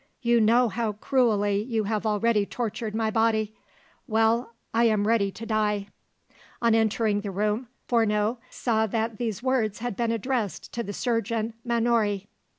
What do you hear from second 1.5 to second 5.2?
you have already tortured my body. Well I am